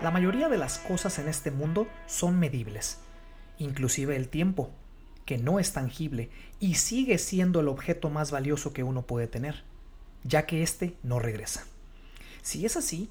[0.00, 3.00] La mayoría de las cosas en este mundo son medibles,
[3.58, 4.70] inclusive el tiempo,
[5.24, 9.64] que no es tangible y sigue siendo el objeto más valioso que uno puede tener,
[10.22, 11.64] ya que éste no regresa.
[12.42, 13.10] Si es así,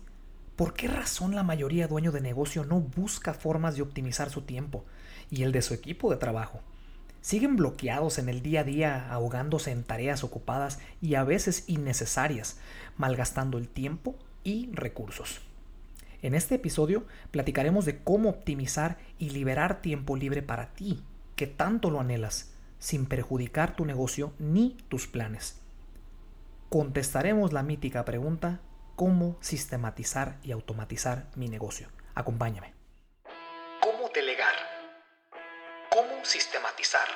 [0.56, 4.86] ¿por qué razón la mayoría dueño de negocio no busca formas de optimizar su tiempo
[5.30, 6.62] y el de su equipo de trabajo?
[7.20, 12.60] Siguen bloqueados en el día a día, ahogándose en tareas ocupadas y a veces innecesarias,
[12.96, 14.16] malgastando el tiempo
[14.46, 15.42] y recursos.
[16.22, 21.04] En este episodio platicaremos de cómo optimizar y liberar tiempo libre para ti,
[21.36, 25.62] que tanto lo anhelas, sin perjudicar tu negocio ni tus planes.
[26.70, 28.62] Contestaremos la mítica pregunta,
[28.96, 31.90] ¿cómo sistematizar y automatizar mi negocio?
[32.16, 32.74] Acompáñame.
[33.80, 34.56] ¿Cómo delegar?
[35.92, 37.08] ¿Cómo sistematizar?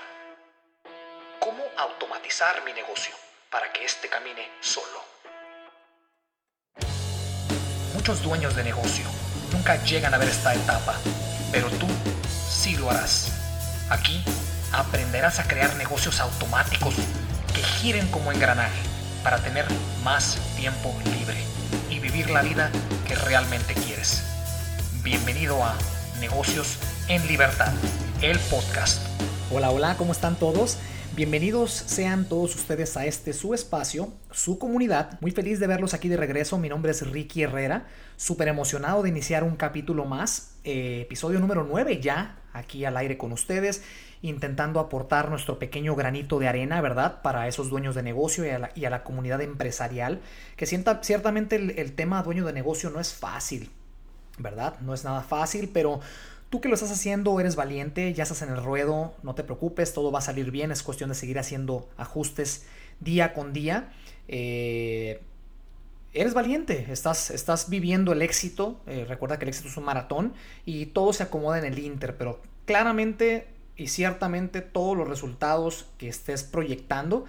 [1.40, 3.16] ¿Cómo automatizar mi negocio
[3.50, 5.21] para que éste camine solo?
[8.02, 9.06] Muchos dueños de negocio
[9.54, 10.96] nunca llegan a ver esta etapa,
[11.52, 11.86] pero tú
[12.50, 13.28] sí lo harás.
[13.92, 14.24] Aquí
[14.72, 16.96] aprenderás a crear negocios automáticos
[17.54, 18.82] que giren como engranaje
[19.24, 19.66] para tener
[20.04, 21.38] más tiempo libre
[21.92, 22.72] y vivir la vida
[23.08, 24.24] que realmente quieres.
[25.04, 25.76] Bienvenido a
[26.20, 27.72] Negocios en Libertad,
[28.24, 29.00] el podcast.
[29.52, 30.78] Hola, hola, ¿cómo están todos?
[31.22, 35.20] Bienvenidos sean todos ustedes a este su espacio, su comunidad.
[35.22, 36.58] Muy feliz de verlos aquí de regreso.
[36.58, 37.86] Mi nombre es Ricky Herrera.
[38.18, 40.56] Súper emocionado de iniciar un capítulo más.
[40.64, 43.84] Eh, episodio número 9 ya aquí al aire con ustedes.
[44.24, 47.22] Intentando aportar nuestro pequeño granito de arena, ¿verdad?
[47.22, 50.22] Para esos dueños de negocio y a la, comunidad empresarial.
[50.56, 53.70] Que sienta, ciertamente el, el tema dueño de negocio no es fácil,
[54.40, 54.80] ¿verdad?
[54.80, 56.00] No es nada fácil, pero
[56.52, 59.94] Tú que lo estás haciendo, eres valiente, ya estás en el ruedo, no te preocupes,
[59.94, 62.66] todo va a salir bien, es cuestión de seguir haciendo ajustes
[63.00, 63.94] día con día.
[64.28, 65.22] Eh,
[66.12, 70.34] eres valiente, estás, estás viviendo el éxito, eh, recuerda que el éxito es un maratón
[70.66, 76.10] y todo se acomoda en el Inter, pero claramente y ciertamente todos los resultados que
[76.10, 77.24] estés proyectando,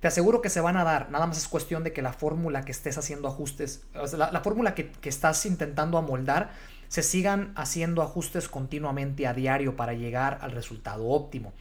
[0.00, 2.64] te aseguro que se van a dar, nada más es cuestión de que la fórmula
[2.64, 3.84] que estés haciendo ajustes,
[4.16, 6.50] la, fórmula que, que estás intentando amoldar,
[6.88, 11.52] se sigan haciendo ajustes continuamente a diario para llegar al resultado óptimo.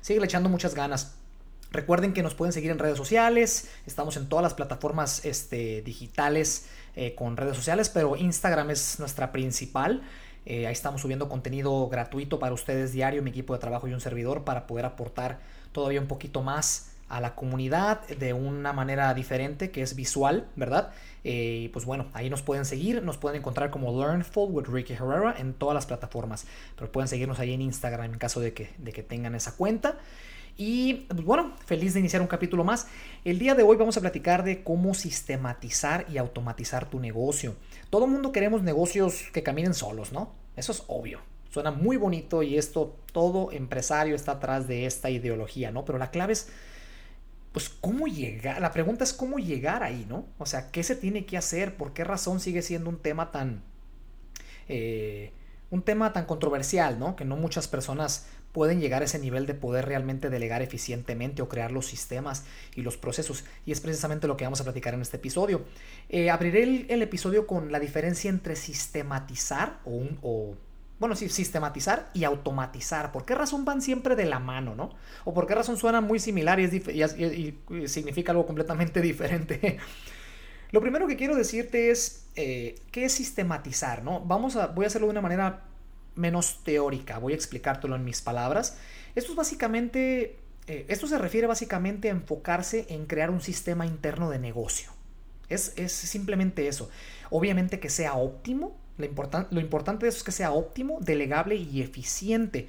[0.00, 1.14] Sigue echando muchas ganas.
[1.70, 6.66] Recuerden que nos pueden seguir en redes sociales, estamos en todas las plataformas este, digitales
[6.94, 10.02] eh, con redes sociales, pero Instagram es nuestra principal.
[10.46, 14.00] Eh, ahí estamos subiendo contenido gratuito para ustedes diario, mi equipo de trabajo y un
[14.00, 15.40] servidor para poder aportar
[15.72, 20.90] todavía un poquito más a la comunidad de una manera diferente que es visual, ¿verdad?
[21.22, 24.94] Eh, y pues bueno, ahí nos pueden seguir, nos pueden encontrar como Learnful with Ricky
[24.94, 26.44] Herrera en todas las plataformas,
[26.76, 29.96] pero pueden seguirnos ahí en Instagram en caso de que, de que tengan esa cuenta.
[30.56, 32.88] Y pues bueno, feliz de iniciar un capítulo más.
[33.24, 37.54] El día de hoy vamos a platicar de cómo sistematizar y automatizar tu negocio.
[37.90, 40.32] Todo mundo queremos negocios que caminen solos, ¿no?
[40.56, 41.20] Eso es obvio.
[41.50, 45.84] Suena muy bonito y esto, todo empresario está atrás de esta ideología, ¿no?
[45.84, 46.48] Pero la clave es
[47.54, 50.26] pues cómo llegar, la pregunta es cómo llegar ahí, ¿no?
[50.38, 51.76] O sea, ¿qué se tiene que hacer?
[51.76, 53.62] ¿Por qué razón sigue siendo un tema tan,
[54.68, 55.30] eh,
[55.70, 57.14] un tema tan controversial, ¿no?
[57.14, 61.48] Que no muchas personas pueden llegar a ese nivel de poder realmente delegar eficientemente o
[61.48, 62.44] crear los sistemas
[62.74, 63.44] y los procesos.
[63.64, 65.64] Y es precisamente lo que vamos a platicar en este episodio.
[66.08, 70.56] Eh, abriré el, episodio con la diferencia entre sistematizar o, un, o
[70.98, 73.10] bueno, sí, sistematizar y automatizar.
[73.10, 74.94] ¿Por qué razón van siempre de la mano, no?
[75.24, 79.78] ¿O por qué razón suenan muy similares y, significa algo completamente diferente?
[80.70, 84.20] Lo primero que quiero decirte es, eh, ¿qué es sistematizar, no?
[84.20, 85.64] Vamos a, voy a hacerlo de una manera
[86.14, 88.78] menos teórica, voy a explicártelo en mis palabras.
[89.16, 90.38] Esto es básicamente,
[90.68, 94.92] eh, esto se refiere básicamente a enfocarse en crear un sistema interno de negocio.
[95.48, 96.88] Es, es simplemente eso.
[97.30, 102.68] Obviamente que sea óptimo, lo, importante de eso es que sea óptimo, delegable y eficiente.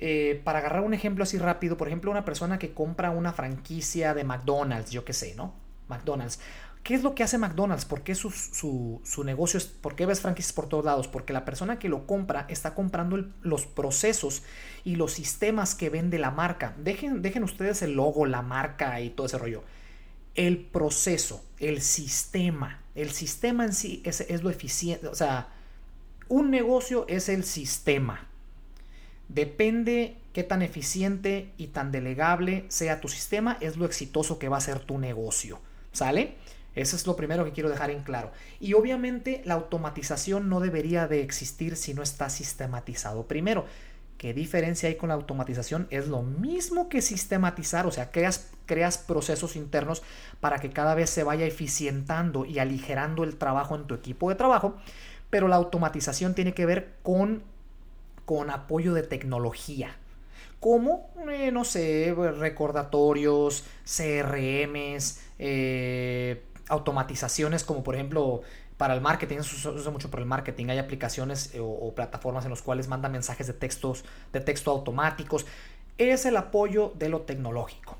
[0.00, 4.14] Eh, para agarrar un ejemplo así rápido, por ejemplo, una persona que compra una franquicia
[4.14, 5.54] de McDonald's, yo qué sé, ¿no?
[5.88, 6.38] McDonald's.
[6.82, 7.84] ¿Qué es lo que hace McDonald's?
[7.84, 11.08] ¿Por qué su, su, negocio es, por qué ves franquicias por todos lados?
[11.08, 14.42] Porque la persona que lo compra está comprando los procesos
[14.84, 16.74] y los sistemas que vende la marca.
[16.78, 19.64] Dejen, dejen ustedes el logo, la marca y todo ese rollo.
[20.34, 25.48] El proceso, el sistema, el sistema en sí es, es lo eficiente, o sea,
[26.28, 28.26] un negocio es el sistema.
[29.28, 34.56] Depende qué tan eficiente y tan delegable sea tu sistema, es lo exitoso que va
[34.56, 35.60] a ser tu negocio.
[35.92, 36.36] ¿Sale?
[36.74, 38.30] Eso es lo primero que quiero dejar en claro.
[38.60, 43.26] Y obviamente la automatización no debería de existir si no está sistematizado.
[43.26, 43.66] Primero,
[44.16, 45.88] ¿qué diferencia hay con la automatización?
[45.90, 50.02] Es lo mismo que sistematizar, o sea, creas, creas procesos internos
[50.40, 54.36] para que cada vez se vaya eficientando y aligerando el trabajo en tu equipo de
[54.36, 54.76] trabajo
[55.30, 57.42] pero la automatización tiene que ver con,
[58.24, 59.96] con apoyo de tecnología.
[60.60, 68.42] Como, eh, no sé, recordatorios, CRMs, eh, automatizaciones como por ejemplo
[68.76, 70.66] para el marketing, eso se usa mucho para el marketing.
[70.68, 75.46] Hay aplicaciones eh, o, plataformas en las cuales mandan mensajes de, textos, de texto automáticos.
[75.98, 77.98] Es el apoyo de lo tecnológico.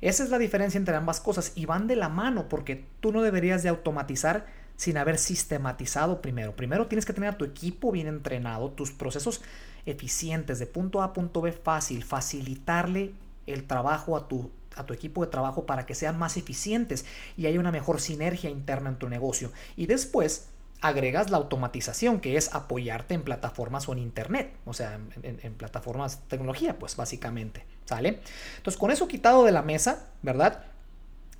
[0.00, 3.22] Esa es la diferencia entre ambas cosas y van de la mano porque tú no
[3.22, 4.46] deberías de automatizar
[4.76, 6.56] sin haber sistematizado primero.
[6.56, 9.42] Primero tienes que tener a tu equipo bien entrenado, tus procesos
[9.86, 13.12] eficientes de punto A a punto B fácil, facilitarle
[13.46, 17.04] el trabajo a tu, a tu equipo de trabajo para que sean más eficientes
[17.36, 19.52] y haya una mejor sinergia interna en tu negocio.
[19.76, 20.48] Y después
[20.82, 26.20] agregas la automatización, que es apoyarte en plataformas o en internet, o sea, en, plataformas
[26.22, 28.20] de tecnología, pues básicamente, ¿sale?
[28.56, 30.64] Entonces, con eso quitado de la mesa, ¿verdad?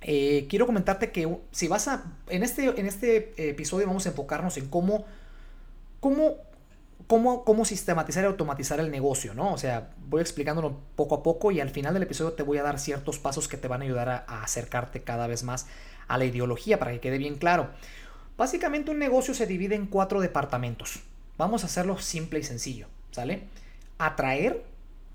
[0.03, 4.57] Eh, quiero comentarte que si vas a, en este, en este episodio vamos a enfocarnos
[4.57, 5.05] en cómo,
[5.99, 6.35] cómo,
[7.07, 9.53] cómo, cómo sistematizar y automatizar el negocio, ¿no?
[9.53, 12.63] O sea, voy explicándolo poco a poco y al final del episodio te voy a
[12.63, 15.67] dar ciertos pasos que te van a ayudar a acercarte cada vez más
[16.07, 17.69] a la ideología para que quede bien claro.
[18.37, 21.01] Básicamente un negocio se divide en cuatro departamentos.
[21.37, 23.43] Vamos a hacerlo simple y sencillo, ¿sale?
[23.97, 24.63] Atraer,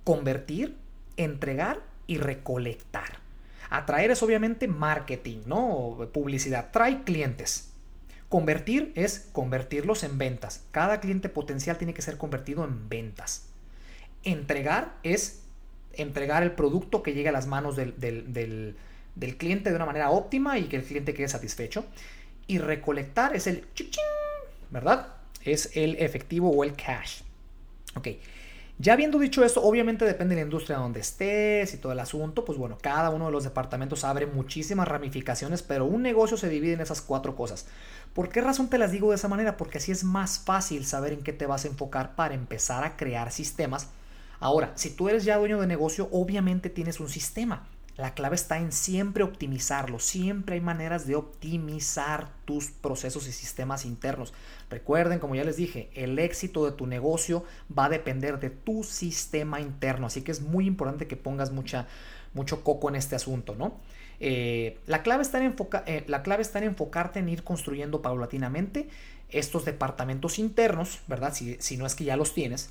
[0.05, 0.77] convertir,
[1.17, 3.28] entregar y recolectar.
[3.71, 6.09] Atraer es obviamente marketing, ¿no?
[6.13, 6.71] Publicidad.
[6.71, 7.71] Trae clientes.
[8.29, 10.65] Convertir es convertirlos en ventas.
[10.71, 13.47] Cada cliente potencial tiene que ser convertido en ventas.
[14.25, 15.43] Entregar es
[15.95, 20.59] entregar el producto que llegue a las manos del, del cliente de una manera óptima
[20.59, 21.85] y que el cliente quede satisfecho
[22.47, 23.65] y recolectar es el
[24.71, 25.15] ¿verdad?
[25.45, 27.23] Es el efectivo o el cash.
[27.95, 28.09] Ok.
[28.81, 32.45] Ya habiendo dicho esto, obviamente depende de la industria donde estés y todo el asunto,
[32.45, 36.75] pues bueno, cada uno de los departamentos abre muchísimas ramificaciones, pero un negocio se divide
[36.75, 37.67] en esas cuatro cosas.
[38.15, 39.57] ¿Por qué razón te las digo de esa manera?
[39.57, 42.97] Porque así es más fácil saber en qué te vas a enfocar para empezar a
[42.97, 43.89] crear sistemas.
[44.39, 47.67] Ahora, si tú eres ya dueño de negocio, obviamente tienes un sistema.
[47.99, 49.99] La clave está en siempre optimizarlo.
[49.99, 54.33] Siempre hay maneras de optimizar tus procesos y sistemas internos.
[54.71, 57.45] Recuerden, como ya les dije, el éxito de tu negocio
[57.77, 60.07] va a depender de tu sistema interno.
[60.07, 61.89] Así que es muy importante que pongas mucha,
[62.35, 63.81] mucho coco en este asunto, ¿no?
[64.21, 65.57] Eh, la, clave está en
[65.87, 68.89] eh, la clave está en enfocarte en ir construyendo paulatinamente
[69.29, 71.35] estos departamentos internos, ¿verdad?
[71.35, 72.71] Si, si no es que ya los tienes,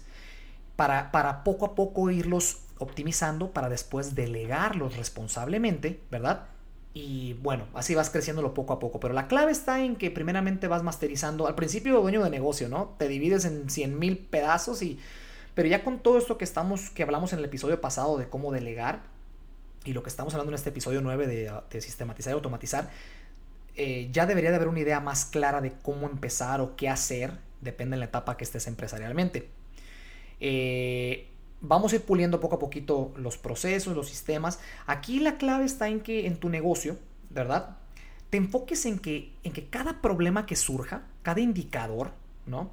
[0.77, 6.47] para, para poco a poco irlos optimizando para después delegarlos responsablemente, ¿verdad?
[6.93, 8.99] Y bueno, así vas creciéndolo poco a poco.
[8.99, 11.47] Pero la clave está en que primeramente vas masterizando.
[11.47, 12.95] Al principio, dueño de negocio, ¿no?
[12.97, 14.99] Te divides en 100 mil pedazos y...
[15.53, 18.51] Pero ya con todo esto que estamos, que hablamos en el episodio pasado de cómo
[18.51, 19.01] delegar
[19.85, 22.89] y lo que estamos hablando en este episodio 9 de, sistematizar y automatizar,
[23.75, 27.31] eh, ya debería de haber una idea más clara de cómo empezar o qué hacer,
[27.61, 29.49] depende de la etapa que estés empresarialmente.
[30.39, 31.29] Eh,
[31.61, 34.59] vamos a ir puliendo poco a poquito los procesos, los sistemas.
[34.85, 36.97] Aquí la clave está en que en tu negocio,
[37.29, 37.77] ¿verdad?
[38.29, 42.11] Te enfoques en que, en que cada problema que surja, cada indicador,
[42.45, 42.71] ¿no?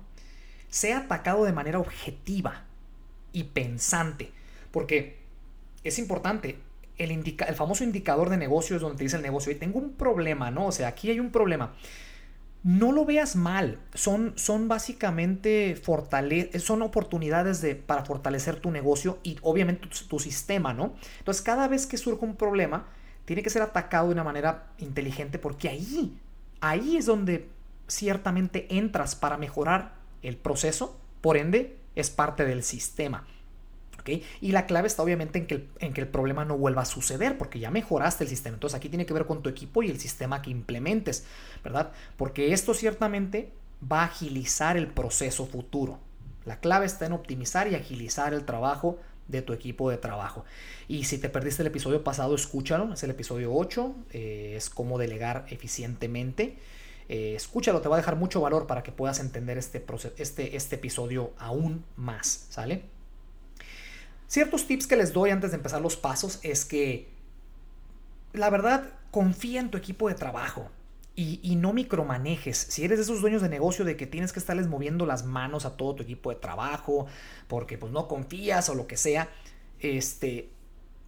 [0.69, 2.65] Sea atacado de manera objetiva
[3.33, 4.33] y pensante.
[4.71, 5.19] Porque
[5.85, 6.59] es importante,
[6.99, 9.93] el, el famoso indicador de negocio es donde te dice el negocio, y tengo un
[9.93, 10.67] problema, ¿no?
[10.67, 11.75] O sea, aquí hay un problema
[12.65, 13.79] no lo veas mal.
[13.93, 20.73] Son, son básicamente fortale son oportunidades de, para fortalecer tu negocio y obviamente tu, sistema,
[20.73, 20.95] ¿no?
[21.19, 22.87] Entonces, cada vez que surge un problema,
[23.27, 26.19] tiene que ser atacado de una manera inteligente porque ahí,
[26.61, 27.51] ahí es donde
[27.87, 33.27] ciertamente entras para mejorar el proceso, por ende, es parte del sistema.
[34.41, 36.85] Y la clave está obviamente en que, el, en que el problema no vuelva a
[36.85, 38.55] suceder, porque ya mejoraste el sistema.
[38.55, 41.25] Entonces aquí tiene que ver con tu equipo y el sistema que implementes,
[41.63, 41.93] ¿verdad?
[42.17, 43.53] Porque esto ciertamente
[43.91, 45.99] va a agilizar el proceso futuro.
[46.45, 50.45] La clave está en optimizar y agilizar el trabajo de tu equipo de trabajo.
[50.89, 54.99] Y si te perdiste el episodio pasado, escúchalo, es el episodio 8, eh, es cómo
[54.99, 56.59] delegar eficientemente.
[57.09, 59.85] Eh, escúchalo, te va a dejar mucho valor para que puedas entender este,
[60.19, 62.94] este, este episodio aún más, ¿sale?
[64.27, 67.09] Ciertos tips que les doy antes de empezar los pasos es que,
[68.33, 70.71] la verdad, confía en tu equipo de trabajo.
[71.17, 72.59] Y, no micromanejes.
[72.59, 75.65] Si eres de esos dueños de negocio de que tienes que estarles moviendo las manos
[75.65, 77.07] a todo tu equipo de trabajo,
[77.47, 79.29] porque pues no confías o lo que sea,
[79.79, 80.51] este,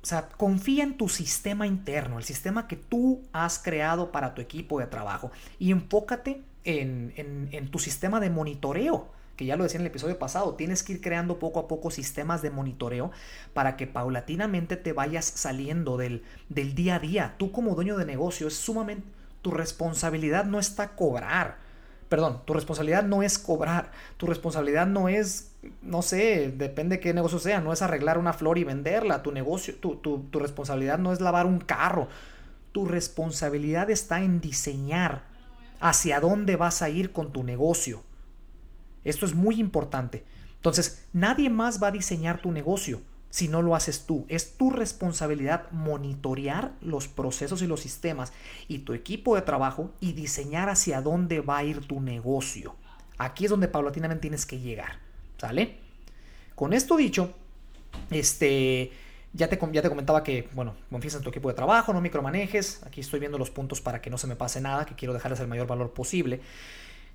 [0.01, 4.41] o sea, confía en tu sistema interno, el sistema que tú has creado para tu
[4.41, 9.77] equipo de trabajo y enfócate en, en tu sistema de monitoreo que ya lo decía
[9.77, 13.11] en el episodio pasado, tienes que ir creando poco a poco sistemas de monitoreo
[13.53, 17.35] para que paulatinamente te vayas saliendo del, del día a día.
[17.39, 19.07] Tú como dueño de negocio es sumamente,
[19.43, 21.59] tu responsabilidad no está cobrar,
[22.09, 25.53] perdón, tu responsabilidad no es cobrar, tu responsabilidad no es,
[25.83, 29.33] no sé, depende de qué negocio sea, no es arreglar una flor y venderla, tu
[29.33, 32.09] negocio, tu, tu responsabilidad no es lavar un carro,
[32.73, 35.23] tu responsabilidad está en diseñar
[35.81, 38.03] hacia dónde vas a ir con tu negocio.
[39.07, 40.25] Esto es muy importante.
[40.57, 44.27] Entonces, nadie más va a diseñar tu negocio si no lo haces tú.
[44.29, 48.33] Es tu responsabilidad monitorear los procesos y los sistemas
[48.67, 52.75] y tu equipo de trabajo y diseñar hacia dónde va a ir tu negocio.
[53.19, 54.99] Aquí es donde paulatinamente tienes que llegar.
[55.39, 55.77] ¿Sale?
[56.55, 57.35] Con esto dicho,
[58.11, 58.91] este,
[59.35, 62.83] ya te, ya te comentaba que, bueno, confías en tu equipo de trabajo, no micromanejes.
[62.85, 65.41] Aquí estoy viendo los puntos para que no se me pase nada, que quiero dejarles
[65.41, 66.41] el mayor valor posible.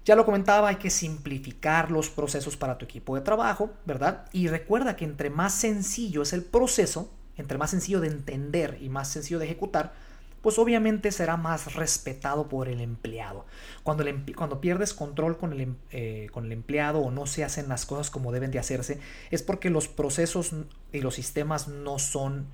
[0.04, 4.26] Ya lo comentaba, hay que simplificar los procesos para tu equipo de trabajo, ¿verdad?
[4.32, 8.90] Y recuerda que entre más sencillo es el proceso, entre más sencillo de entender y
[8.90, 9.94] más sencillo de ejecutar,
[10.42, 13.46] pues obviamente será más respetado por el empleado.
[13.84, 14.04] Cuando,
[14.36, 17.86] cuando pierdes control con el, em, eh, con el empleado o no se hacen las
[17.86, 20.52] cosas como deben de hacerse, es porque los procesos
[20.92, 22.48] y los sistemas no son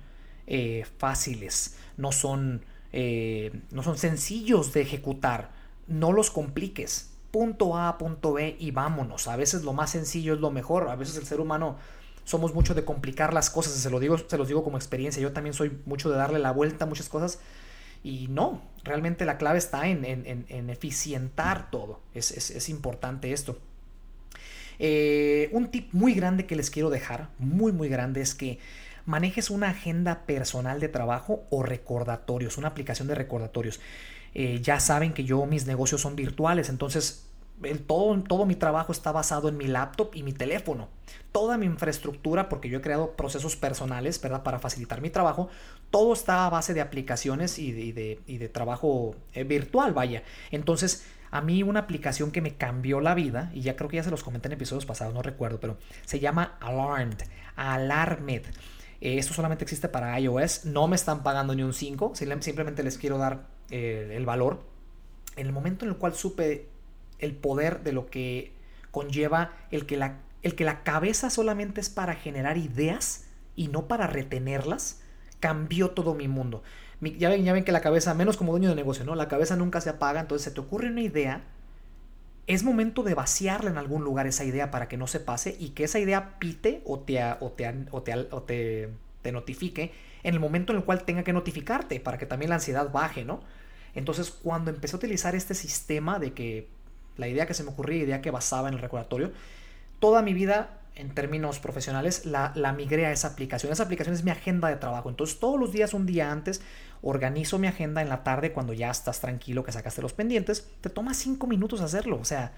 [0.46, 5.50] eh, fáciles, no son, eh, no son sencillos de ejecutar.
[5.86, 9.28] No los compliques punto A, punto B y vámonos.
[9.28, 10.88] A veces lo más sencillo es lo mejor.
[10.88, 11.76] A veces el ser humano
[12.24, 13.72] somos mucho de complicar las cosas.
[13.72, 15.22] Se, lo digo, se los digo como experiencia.
[15.22, 17.40] Yo también soy mucho de darle la vuelta a muchas cosas.
[18.04, 22.00] Y no, realmente la clave está en, en, eficientar todo.
[22.14, 23.58] Es, importante esto.
[24.78, 28.60] Eh, un tip muy grande que les quiero dejar, muy muy grande, es que
[29.06, 33.80] manejes una agenda personal de trabajo o recordatorios, una aplicación de recordatorios.
[34.34, 37.28] Eh, ya saben que yo mis negocios son virtuales, entonces
[37.86, 40.88] todo, todo mi trabajo está basado en mi laptop y mi teléfono.
[41.32, 44.42] Toda mi infraestructura, porque yo he creado procesos personales, ¿verdad?
[44.42, 45.48] Para facilitar mi trabajo,
[45.90, 50.22] todo está a base de aplicaciones y de, trabajo eh, virtual, vaya.
[50.50, 54.02] Entonces, a mí una aplicación que me cambió la vida, y ya creo que ya
[54.02, 57.22] se los comenté en episodios pasados, no recuerdo, pero se llama Alarmed.
[57.56, 58.46] Alarmed.
[59.00, 62.98] Eh, esto solamente existe para iOS, no me están pagando ni un 5, simplemente les
[62.98, 64.60] quiero dar el valor,
[65.36, 66.66] en el momento en el cual supe
[67.18, 68.52] el poder de lo que
[68.90, 73.88] conlleva el que, la, el que la cabeza solamente es para generar ideas y no
[73.88, 75.02] para retenerlas,
[75.40, 76.62] cambió todo mi mundo.
[77.00, 79.14] ya, ven, ya ven que la cabeza, menos como dueño de negocio, ¿no?
[79.14, 81.44] La cabeza nunca se apaga, entonces se te ocurre una idea,
[82.46, 85.70] es momento de vaciarla en algún lugar esa idea para que no se pase y
[85.70, 90.40] que esa idea pite o te, o te, o te, o te notifique en el
[90.40, 93.40] momento en el cual tenga que notificarte para que también la ansiedad baje, ¿no?
[93.94, 96.68] Entonces, cuando empecé a utilizar este sistema de que
[97.16, 99.32] la idea que se me ocurría, idea que basaba en el recordatorio,
[99.98, 103.72] toda mi vida, en términos profesionales, la, la migré a esa aplicación.
[103.72, 105.08] Esa aplicación es mi agenda de trabajo.
[105.08, 106.60] Entonces, todos los días, un día antes,
[107.02, 110.68] organizo mi agenda en la tarde cuando ya estás tranquilo, que sacaste los pendientes.
[110.80, 112.18] Te toma cinco minutos hacerlo.
[112.20, 112.52] O sea,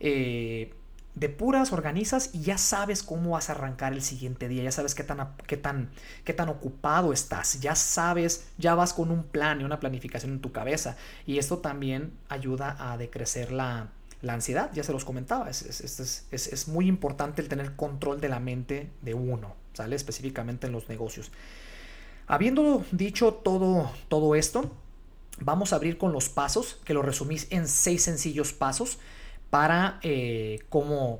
[0.00, 0.72] eh,
[1.18, 4.94] de puras organizas y ya sabes cómo vas a arrancar el siguiente día, ya sabes
[4.94, 5.90] qué tan, qué tan,
[6.24, 10.40] qué tan ocupado estás, ya sabes, ya vas con un plan y una planificación en
[10.40, 10.96] tu cabeza
[11.26, 13.88] y esto también ayuda a decrecer la,
[14.22, 18.20] la ansiedad, ya se los comentaba, es, es, es, es, muy importante el tener control
[18.20, 19.96] de la mente de uno, ¿sale?
[19.96, 21.30] Específicamente en los negocios.
[22.26, 24.70] Habiendo dicho todo, todo esto,
[25.40, 28.98] vamos a abrir con los pasos, que lo resumís en seis sencillos pasos
[29.50, 30.60] para eh,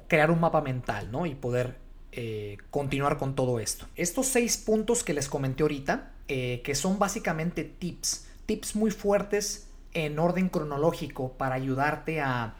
[0.07, 1.27] crear un mapa mental ¿no?
[1.27, 1.77] y poder
[2.13, 3.87] eh, continuar con todo esto.
[3.97, 9.69] Estos seis puntos que les comenté ahorita, eh, que son básicamente tips, tips muy fuertes
[9.95, 12.55] en orden cronológico para ayudarte a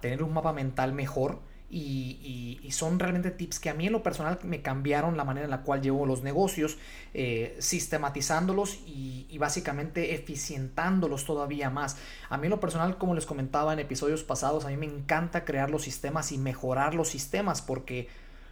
[0.00, 1.38] tener un mapa mental mejor
[1.72, 5.50] y, son realmente tips que a mí en lo personal me cambiaron la manera en
[5.50, 6.78] la cual llevo los negocios,
[7.12, 11.96] eh, sistematizándolos y, básicamente eficientándolos todavía más.
[12.28, 15.44] A mí en lo personal, como les comentaba en episodios pasados, a mí me encanta
[15.44, 18.08] crear los sistemas y mejorar los sistemas porque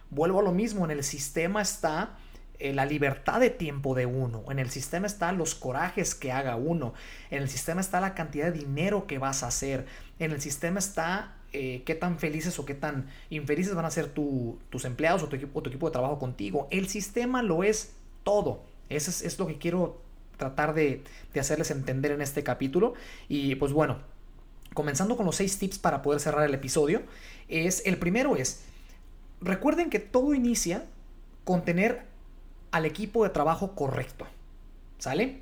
[0.09, 2.17] vuelvo a lo mismo, en el sistema está
[2.59, 4.43] eh, la libertad de tiempo de uno.
[4.49, 6.93] En el sistema están los corajes que haga uno.
[7.29, 9.85] En el sistema está la cantidad de dinero que vas a hacer.
[10.19, 14.07] En el sistema está eh, qué tan felices o qué tan infelices van a ser
[14.07, 16.67] tus empleados o tu, equipo, de trabajo contigo.
[16.71, 17.93] El sistema lo es
[18.23, 18.63] todo.
[18.89, 19.99] Eso es, lo que quiero
[20.37, 21.03] tratar de,
[21.37, 22.93] hacerles entender en este capítulo.
[23.27, 23.99] Y pues bueno,
[24.73, 27.01] comenzando con los seis tips para poder cerrar el episodio,
[27.49, 28.63] es el primero es,
[29.41, 30.85] recuerden que todo inicia
[31.43, 32.05] con tener
[32.71, 34.25] al equipo de trabajo correcto.
[34.99, 35.41] ¿Sale?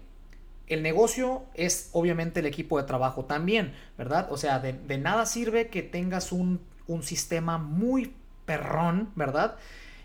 [0.70, 4.32] El negocio es obviamente el equipo de trabajo también, ¿verdad?
[4.32, 6.62] O sea, de, nada sirve que tengas un,
[7.02, 9.58] sistema muy perrón, ¿verdad?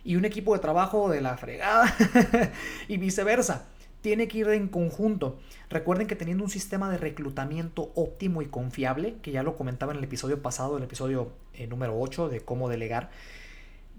[0.04, 1.94] Y un equipo de trabajo de la fregada
[2.88, 3.66] y viceversa.
[4.02, 5.38] tiene que ir en conjunto.
[5.70, 9.98] Recuerden que teniendo un sistema de reclutamiento óptimo y confiable, que ya lo comentaba en
[9.98, 13.10] el episodio pasado, el episodio eh, número 8 de cómo delegar,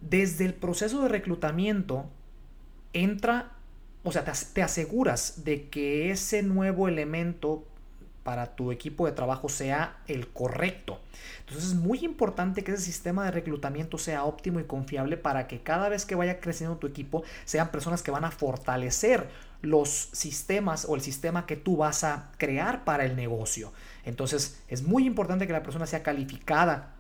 [0.02, 2.06] desde el proceso de reclutamiento
[2.94, 3.52] entra,
[4.06, 7.66] o sea, te, aseguras de que ese nuevo elemento
[8.22, 11.00] para tu equipo de trabajo sea el correcto.
[11.40, 15.62] Entonces es muy importante que ese sistema de reclutamiento sea óptimo y confiable para que
[15.62, 19.28] cada vez que vaya creciendo tu equipo sean personas que van a fortalecer
[19.64, 23.74] los sistemas o el sistema que tú vas a crear para el negocio.
[24.04, 26.94] Entonces es muy importante que la persona sea calificada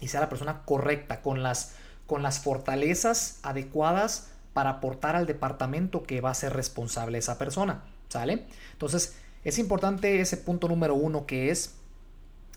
[0.00, 6.02] y sea la persona correcta con las, con las fortalezas adecuadas para aportar al departamento
[6.02, 7.84] que va a ser responsable esa persona.
[8.08, 8.44] ¿Sale?
[8.72, 11.76] Entonces es importante ese punto número uno que es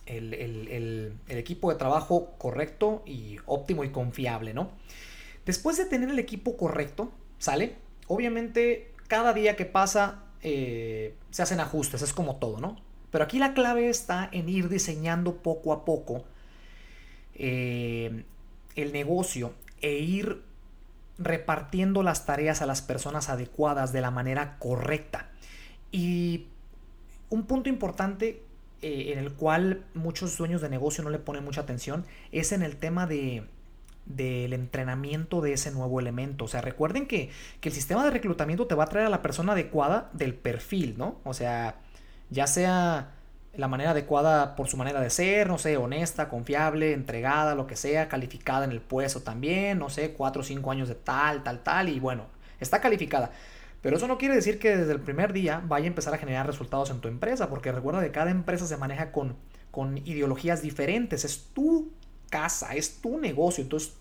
[0.05, 4.69] el, equipo de trabajo correcto y óptimo y confiable, ¿no?
[5.45, 7.75] Después de tener el equipo correcto, ¿sale?
[8.07, 12.77] Obviamente cada día que pasa eh, se hacen ajustes, es como todo, ¿no?
[13.11, 16.25] Pero aquí la clave está en ir diseñando poco a poco
[17.33, 18.23] eh,
[18.75, 20.43] el negocio e ir
[21.17, 25.29] repartiendo las tareas a las personas adecuadas de la manera correcta.
[25.91, 26.47] Y
[27.29, 28.43] un punto importante
[28.81, 32.61] eh, en el cual muchos dueños de negocio no le ponen mucha atención es en
[32.61, 33.47] el tema de
[34.05, 36.45] del entrenamiento de ese nuevo elemento.
[36.45, 39.23] O sea, recuerden que, que, el sistema de reclutamiento te va a traer a la
[39.23, 41.19] persona adecuada del perfil, ¿no?
[41.23, 41.79] O sea,
[42.29, 43.14] ya sea
[43.57, 47.75] la manera adecuada por su manera de ser, no sé, honesta, confiable, entregada, lo que
[47.75, 51.59] sea, calificada en el puesto también, no sé, cuatro o cinco años de tal, tal,
[51.63, 52.25] tal, y bueno,
[52.59, 53.31] está calificada.
[53.81, 56.47] Pero eso no quiere decir que desde el primer día vaya a empezar a generar
[56.47, 59.35] resultados en tu empresa, porque recuerda que cada empresa se maneja con,
[59.71, 61.91] con ideologías diferentes, es tu
[62.29, 63.93] casa, es tu negocio, entonces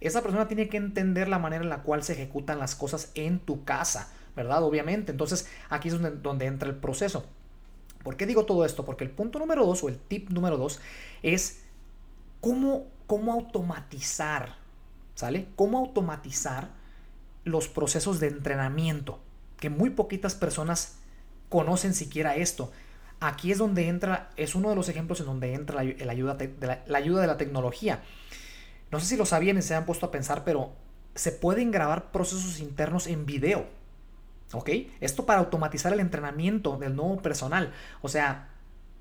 [0.00, 3.38] esa persona tiene que entender la manera en la cual se ejecutan las cosas en
[3.38, 4.62] tu casa, ¿verdad?
[4.64, 7.24] Obviamente, entonces aquí es donde, donde entra el proceso.
[8.02, 8.84] ¿Por qué digo todo esto?
[8.84, 10.80] Porque el punto número dos o el tip número dos
[11.22, 11.62] es
[12.40, 14.56] cómo, cómo automatizar,
[15.14, 15.48] ¿sale?
[15.56, 16.70] Cómo automatizar
[17.44, 19.20] los procesos de entrenamiento,
[19.58, 20.96] que muy poquitas personas
[21.48, 22.72] conocen siquiera esto.
[23.20, 26.82] Aquí es donde entra, es uno de los ejemplos en donde entra la, ayuda, de
[26.86, 28.02] la, ayuda de la tecnología.
[28.90, 30.72] No sé si lo sabían y se han puesto a pensar, pero
[31.14, 33.66] se pueden grabar procesos internos en video.
[34.52, 34.70] ¿Ok?
[35.00, 37.72] Esto para automatizar el entrenamiento del nuevo personal.
[38.02, 38.48] O sea,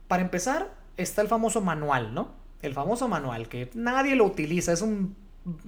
[0.07, 2.31] para empezar, está el famoso manual, ¿no?
[2.61, 4.71] El famoso manual que nadie lo utiliza.
[4.71, 5.15] Es un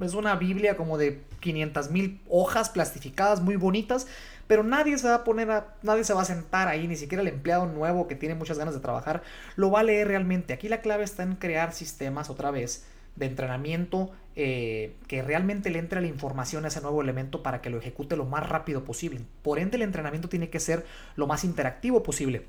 [0.02, 4.08] es una Biblia como de 500 mil hojas plastificadas muy bonitas,
[4.46, 7.22] pero nadie se va a poner a, nadie se va a sentar ahí, ni siquiera
[7.22, 9.24] el empleado nuevo que tiene muchas ganas de trabajar,
[9.56, 10.54] lo va a leer realmente.
[10.54, 15.78] Aquí la clave está en crear sistemas otra vez de entrenamiento eh, que realmente le
[15.78, 19.22] entre la información a ese nuevo elemento para que lo ejecute lo más rápido posible.
[19.44, 22.48] Por ende, el entrenamiento tiene que ser lo más interactivo posible.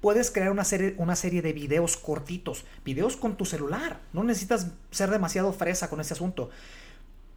[0.00, 4.00] Puedes crear una serie, una serie de videos cortitos, videos con tu celular.
[4.12, 6.50] No necesitas ser demasiado fresa con ese asunto.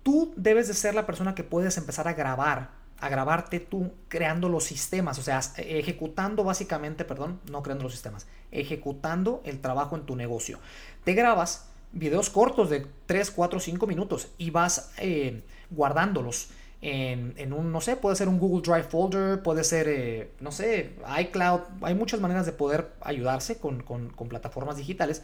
[0.02, 4.50] Tú debes de ser la persona que puedes empezar a grabar, a grabarte tú creando
[4.50, 10.06] los sistemas, o sea, ejecutando básicamente, perdón, no creando los sistemas, ejecutando el trabajo en
[10.06, 10.60] tu negocio.
[11.04, 16.50] Te grabas videos cortos de 3, 4, 5 minutos y vas eh, guardándolos
[16.86, 20.92] en, un, no sé, puede ser un Google Drive folder, puede ser, eh, no sé,
[21.18, 21.62] iCloud.
[21.82, 23.84] Hay muchas maneras de poder ayudarse con,
[24.28, 25.24] plataformas digitales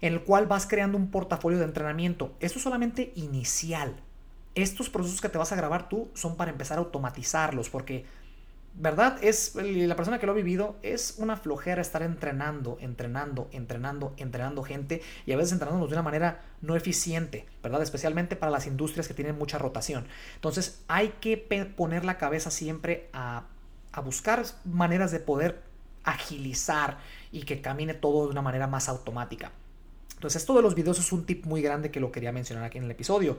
[0.00, 2.32] en el cual vas creando un portafolio de entrenamiento.
[2.38, 3.96] Esto es solamente inicial.
[4.54, 8.04] Estos procesos que te vas a grabar tú son para empezar a automatizarlos, porque
[8.74, 9.18] ¿verdad?
[9.22, 14.62] Es la persona que lo ha vivido, es una flojera estar entrenando, entrenando, entrenando, entrenando
[14.62, 17.82] gente y a veces entrenándonos de una manera no eficiente, ¿verdad?
[17.82, 20.06] Especialmente para las industrias que tienen mucha rotación.
[20.36, 21.36] Entonces hay que
[21.76, 23.44] poner la cabeza siempre a,
[23.92, 25.60] a buscar maneras de poder
[26.04, 26.98] agilizar
[27.30, 29.52] y que camine todo de una manera más automática.
[30.14, 32.78] Entonces esto de los videos es un tip muy grande que lo quería mencionar aquí
[32.78, 33.38] en el episodio.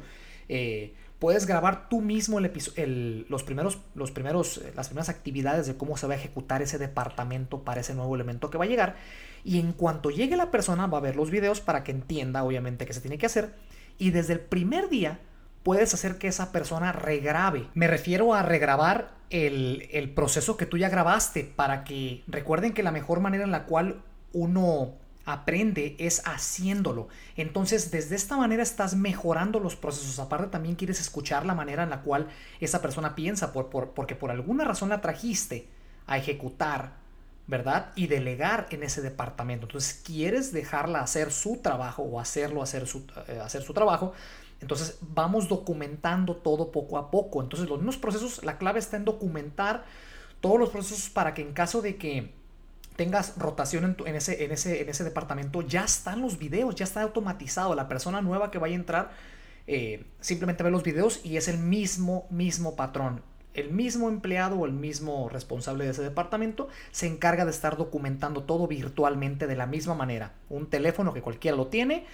[0.50, 5.78] Eh, puedes grabar tú mismo el, los primeros, los primeros, eh, las primeras actividades de
[5.78, 8.98] cómo se va a ejecutar ese departamento para ese nuevo elemento que va a llegar.
[9.46, 12.86] Y en cuanto llegue la persona va a ver los videos para que entienda obviamente
[12.86, 13.54] qué se tiene que hacer.
[13.98, 15.22] Y desde el primer día
[15.64, 17.70] puedes hacer que esa persona regrabe.
[17.74, 22.84] Me refiero a regrabar el, el proceso que tú ya grabaste para que recuerden que
[22.84, 24.02] la mejor manera en la cual
[24.34, 27.08] uno aprende es haciéndolo.
[27.38, 30.20] Entonces, desde esta manera estás mejorando los procesos.
[30.20, 32.28] Aparte, también quieres escuchar la manera en la cual
[32.60, 35.70] esa persona piensa, por, porque por alguna razón la trajiste
[36.08, 36.94] a ejecutar,
[37.48, 37.92] ¿verdad?
[37.96, 39.66] Y delegar en ese departamento.
[39.66, 44.14] Entonces, quieres dejarla hacer su trabajo o hacerlo hacer su, eh, hacer su trabajo.
[44.60, 47.42] Entonces, vamos documentando todo poco a poco.
[47.42, 49.86] Entonces, los mismos procesos, la clave está en documentar
[50.42, 52.43] todos los procesos para que en caso de que
[52.96, 57.76] tengas rotación en, en ese departamento, ya están los videos, ya está automatizado.
[57.76, 59.12] La persona nueva que vaya a entrar
[59.66, 63.22] eh, simplemente ve los videos y es el mismo, mismo patrón.
[63.54, 68.44] El mismo empleado o el mismo responsable de ese departamento se encarga de estar documentando
[68.44, 70.34] todo virtualmente de la misma manera.
[70.50, 72.06] Un teléfono que cualquiera lo tiene,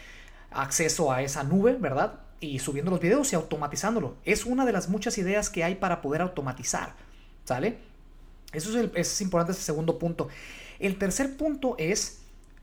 [0.51, 2.19] acceso a esa nube, ¿verdad?
[2.41, 4.17] Y subiendo los videos y automatizándolo.
[4.25, 6.95] Es una de las muchas ideas que hay para poder automatizar.
[7.45, 7.88] ¿Sale?
[8.53, 10.27] Eso es, el, es importante ese segundo punto.
[10.79, 12.21] El tercer punto es,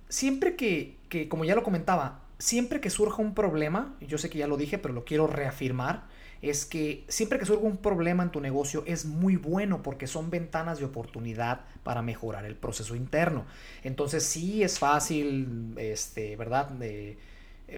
[0.09, 4.39] siempre que, que, como ya lo comentaba, siempre que surja un problema, yo sé que
[4.39, 6.05] ya lo dije, pero lo quiero reafirmar,
[6.43, 10.31] es que siempre que surja un problema en tu negocio es muy bueno porque son
[10.31, 13.47] ventanas de oportunidad para mejorar el proceso interno.
[13.85, 16.71] Entonces sí es fácil, este, ¿verdad?
[16.83, 17.17] Eh,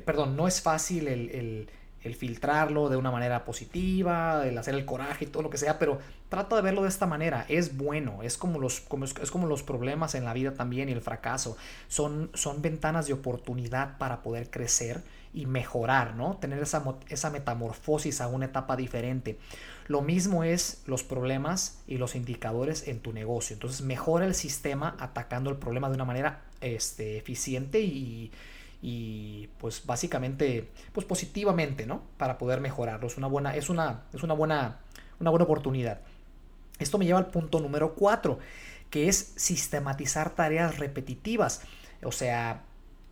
[0.05, 1.69] perdón, no es fácil el
[2.15, 5.99] filtrarlo de una manera positiva, el hacer el coraje y todo lo que sea, pero
[6.29, 9.63] trata de verlo de esta manera, es bueno, es como los, como, es como los
[9.63, 11.57] problemas en la vida también y el fracaso,
[11.89, 15.03] son, son ventanas de oportunidad para poder crecer
[15.35, 16.37] y mejorar, ¿no?
[16.37, 19.39] Tener esa, esa metamorfosis a una etapa diferente.
[19.87, 23.55] Lo mismo es los problemas y los indicadores en tu negocio.
[23.55, 28.31] Entonces mejora el sistema atacando el problema de una manera este, eficiente y,
[28.81, 33.07] y pues básicamente pues positivamente no para poder mejorarlo.
[33.07, 34.81] Es una buena es una es una buena
[35.21, 36.01] una buena oportunidad.
[36.79, 38.39] Esto me lleva al punto número 4
[38.91, 41.63] que es sistematizar tareas repetitivas.
[42.03, 42.63] O sea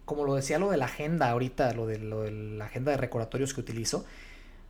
[0.04, 2.96] como lo decía lo de la agenda ahorita lo de, lo de la agenda de
[2.96, 4.04] recordatorios que utilizo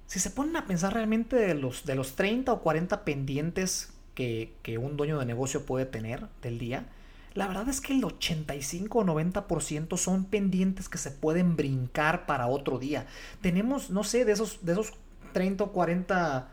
[0.06, 4.54] si se ponen a pensar realmente de los de los 30 o 40 pendientes que,
[4.62, 6.86] que un dueño de negocio puede tener del día
[7.36, 12.46] la verdad es que el 85 o 90% son pendientes que se pueden brincar para
[12.46, 13.06] otro día.
[13.42, 14.94] Tenemos, no sé, de esos, de esos
[15.34, 16.48] 30 o 40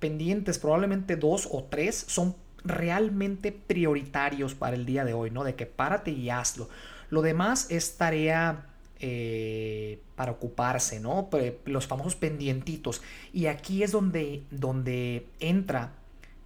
[0.00, 5.44] pendientes, probablemente dos o tres son realmente prioritarios para el día de hoy, ¿no?
[5.44, 6.68] De que párate y hazlo.
[7.08, 8.66] Lo demás es tarea
[8.98, 11.30] eh, para ocuparse, ¿no?
[11.66, 13.00] Los famosos pendientitos.
[13.32, 15.92] Y aquí es donde, donde entra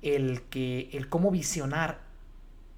[0.03, 2.04] el que el cómo visionar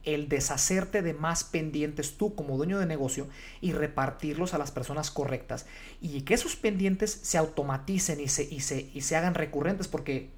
[0.07, 3.29] el deshacerte de más pendientes tú como dueño de negocio
[3.61, 5.67] y repartirlos a las personas correctas
[6.01, 10.31] y que esos pendientes se automaticen y se, y se, y se hagan recurrentes porque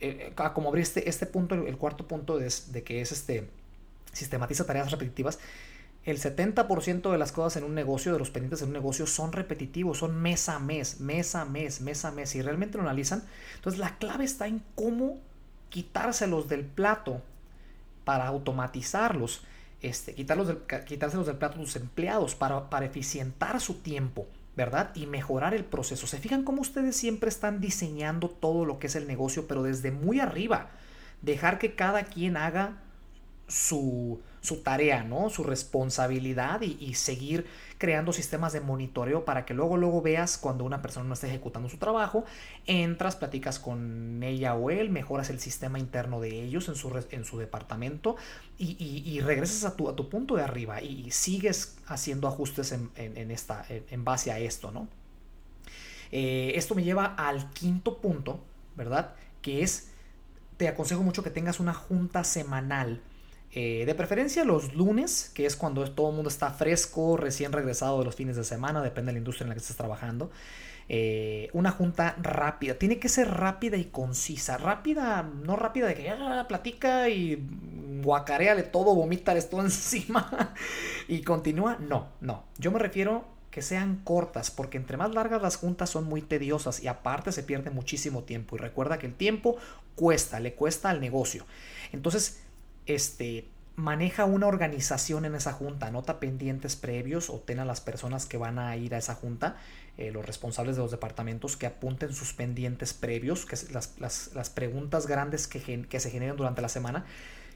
[0.00, 3.48] eh, eh, como abrí este, este punto, el, cuarto punto de, de que es este
[4.12, 5.38] sistematiza tareas repetitivas,
[6.04, 9.32] el 70% de las cosas en un negocio, de los pendientes en un negocio, son
[9.32, 12.34] repetitivos, son mes a mes, mes a mes, mes a mes.
[12.34, 13.22] Y realmente lo analizan,
[13.56, 15.18] entonces la clave está en cómo
[15.68, 17.22] quitárselos del plato
[18.04, 19.44] para automatizarlos,
[19.82, 24.90] este, quitarlos quitárselos del plato a tus empleados, para, para eficientar su tiempo, ¿verdad?
[24.94, 26.06] Y mejorar el proceso.
[26.06, 29.90] ¿Se fijan cómo ustedes siempre están diseñando todo lo que es el negocio, pero desde
[29.90, 30.70] muy arriba?
[31.22, 32.78] Dejar que cada quien haga
[33.48, 35.28] su, su tarea, ¿no?
[35.30, 37.46] Su responsabilidad y, seguir
[37.78, 41.68] creando sistemas de monitoreo para que luego, luego veas cuando una persona no está ejecutando
[41.68, 42.24] su trabajo,
[42.66, 47.24] entras, platicas con ella o él, mejoras el sistema interno de ellos en su, en
[47.24, 48.16] su departamento
[48.58, 53.64] y, regresas a tu, a tu punto de arriba y, sigues haciendo ajustes en, esta,
[53.68, 54.88] en, base a esto, ¿no?
[56.12, 58.40] Eh, esto me lleva al quinto punto,
[58.76, 59.14] ¿verdad?
[59.42, 59.90] Que es,
[60.56, 63.00] te aconsejo mucho que tengas una junta semanal
[63.52, 67.98] eh, de preferencia los lunes, que es cuando todo el mundo está fresco, recién regresado
[67.98, 70.30] de los fines de semana, depende de la industria en la que estés trabajando.
[70.88, 74.58] Eh, una junta rápida, tiene que ser rápida y concisa.
[74.58, 77.46] Rápida, no rápida de que ya platica y
[78.02, 80.54] guacareale todo, vomítale todo encima
[81.08, 81.76] y continúa.
[81.78, 82.44] No, no.
[82.58, 86.82] Yo me refiero que sean cortas, porque entre más largas las juntas son muy tediosas
[86.82, 88.56] y aparte se pierde muchísimo tiempo.
[88.56, 89.56] Y recuerda que el tiempo
[89.94, 91.46] cuesta, le cuesta al negocio.
[91.92, 92.42] Entonces,
[92.94, 98.26] este, maneja una organización en esa junta, anota pendientes previos o ten a las personas
[98.26, 99.56] que van a ir a esa junta,
[99.96, 105.06] eh, los responsables de los departamentos, que apunten sus pendientes previos, que las, las, preguntas
[105.06, 105.60] grandes que,
[106.00, 107.04] se generen durante la semana,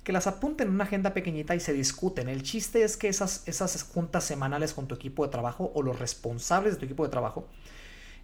[0.03, 2.29] que las apunten en una agenda pequeñita y se discuten.
[2.29, 5.99] El chiste es que esas, esas juntas semanales con tu equipo de trabajo o los
[5.99, 7.49] responsables de tu equipo de trabajo,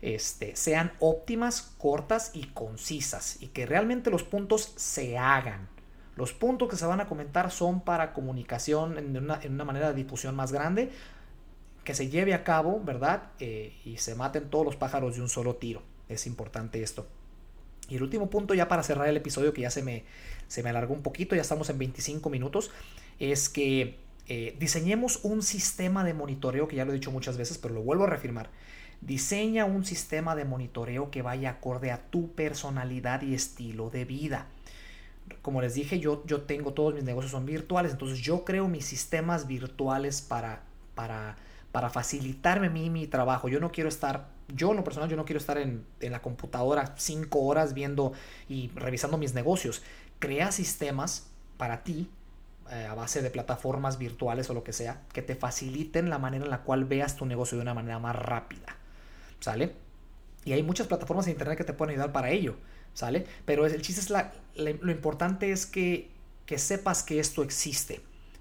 [0.02, 5.68] este, sean óptimas, cortas y concisas y que realmente los puntos se hagan.
[6.16, 10.34] Los puntos que se van a comentar son para comunicación en una, manera de difusión
[10.34, 10.90] más grande,
[11.84, 13.30] que se lleve a cabo, ¿verdad?
[13.38, 15.82] Eh, y se maten todos los pájaros de un solo tiro.
[16.08, 17.06] Es importante esto.
[17.88, 20.04] Y el último punto, ya para cerrar el episodio, que ya se me,
[20.46, 22.70] se me alargó un poquito, ya estamos en 25 minutos,
[23.18, 23.96] es que
[24.28, 27.82] eh, diseñemos un sistema de monitoreo, que ya lo he dicho muchas veces, pero lo
[27.82, 28.50] vuelvo a reafirmar.
[29.00, 34.46] Diseña un sistema de monitoreo que vaya acorde a tu personalidad y estilo de vida
[35.42, 38.84] como les dije, yo, yo tengo todos mis negocios son virtuales, entonces yo creo mis
[38.84, 40.62] sistemas virtuales para,
[40.94, 41.36] para,
[41.72, 43.48] para facilitarme mí mi trabajo.
[43.48, 46.22] Yo no quiero estar, yo en lo personal, yo no quiero estar en, en la
[46.22, 48.12] computadora cinco horas viendo
[48.48, 49.82] y revisando mis negocios.
[50.18, 52.10] Crea sistemas para ti
[52.70, 56.44] eh, a base de plataformas virtuales o lo que sea, que te faciliten la manera
[56.44, 58.76] en la cual veas tu negocio de una manera más rápida.
[59.40, 59.74] ¿Sale?
[60.44, 62.57] Y hay muchas plataformas de internet que te pueden ayudar para ello.
[62.94, 63.26] ¿sale?
[63.44, 66.11] Pero el chiste es la, lo importante es que,
[66.46, 68.00] que sepas que esto existe.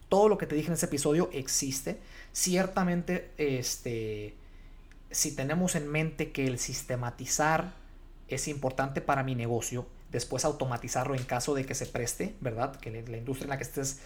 [0.09, 1.99] Todo lo que te dije en ese episodio existe.
[2.33, 4.33] Ciertamente, este,
[5.11, 7.73] si tenemos en mente que el sistematizar
[8.27, 12.75] es importante para mi negocio, después automatizarlo en caso de que se preste, ¿verdad?
[12.75, 13.99] Que la industria en la que estés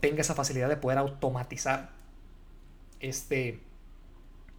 [0.00, 1.90] tenga esa facilidad de poder automatizar
[3.00, 3.60] este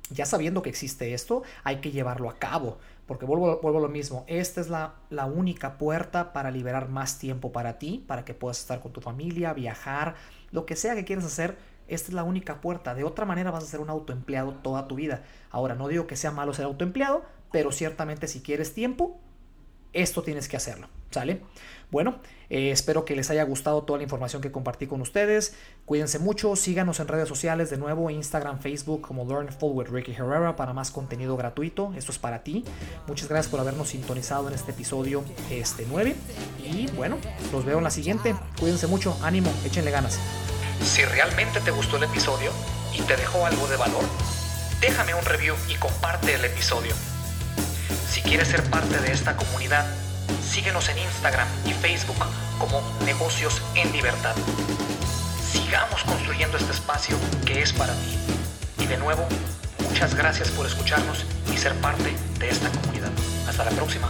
[0.09, 2.77] ya sabiendo que existe esto, hay que llevarlo a cabo.
[3.05, 7.19] Porque vuelvo, vuelvo a lo mismo, esta es la, la, única puerta para liberar más
[7.19, 10.15] tiempo para ti, para que puedas estar con tu familia, viajar,
[10.51, 12.95] lo que sea que quieras hacer, esta es la única puerta.
[12.95, 15.23] De otra manera vas a ser un autoempleado toda tu vida.
[15.49, 19.19] Ahora, no digo que sea malo ser autoempleado, pero ciertamente si quieres tiempo,
[19.93, 20.87] esto tienes que hacerlo.
[21.11, 21.41] ¿Sale?
[21.91, 22.15] Bueno,
[22.49, 25.55] eh, espero que les haya gustado toda la información que compartí con ustedes.
[25.85, 30.55] Cuídense mucho, síganos en redes sociales de nuevo, Instagram, Facebook como Learnful with Ricky Herrera
[30.55, 31.93] para más contenido gratuito.
[31.95, 32.65] Esto es para ti.
[33.07, 36.15] Muchas gracias por habernos sintonizado en este episodio este 9.
[36.63, 37.17] Y bueno,
[37.51, 38.33] los veo en la siguiente.
[38.59, 40.19] Cuídense mucho, ánimo, échenle ganas.
[40.81, 42.51] Si realmente te gustó el episodio
[42.97, 44.03] y te dejó algo de valor,
[44.81, 47.12] déjame un review y comparte el episodio.
[48.13, 49.87] Si quieres ser parte de esta comunidad,
[50.47, 52.23] síguenos en Instagram y Facebook
[52.59, 54.35] como Negocios en Libertad.
[55.51, 58.19] Sigamos construyendo este espacio que es para ti.
[58.83, 59.25] Y de nuevo,
[59.89, 63.09] muchas gracias por escucharnos y ser parte de esta comunidad.
[63.47, 64.07] Hasta la próxima.